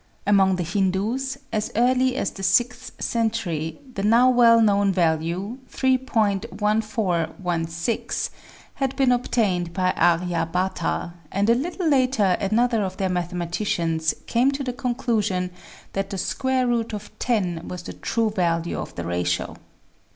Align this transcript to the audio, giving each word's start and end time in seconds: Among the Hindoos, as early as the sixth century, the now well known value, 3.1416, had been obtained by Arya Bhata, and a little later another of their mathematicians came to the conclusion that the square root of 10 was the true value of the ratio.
Among 0.25 0.55
the 0.55 0.63
Hindoos, 0.63 1.37
as 1.53 1.71
early 1.75 2.15
as 2.15 2.31
the 2.31 2.41
sixth 2.41 3.03
century, 3.03 3.77
the 3.93 4.01
now 4.01 4.31
well 4.31 4.59
known 4.59 4.91
value, 4.91 5.59
3.1416, 5.71 8.29
had 8.73 8.95
been 8.95 9.11
obtained 9.11 9.73
by 9.73 9.91
Arya 9.91 10.49
Bhata, 10.51 11.13
and 11.31 11.51
a 11.51 11.53
little 11.53 11.87
later 11.87 12.35
another 12.41 12.81
of 12.81 12.97
their 12.97 13.09
mathematicians 13.09 14.15
came 14.25 14.49
to 14.53 14.63
the 14.63 14.73
conclusion 14.73 15.51
that 15.93 16.09
the 16.09 16.17
square 16.17 16.65
root 16.65 16.93
of 16.93 17.11
10 17.19 17.67
was 17.67 17.83
the 17.83 17.93
true 17.93 18.31
value 18.31 18.79
of 18.79 18.95
the 18.95 19.05
ratio. 19.05 19.55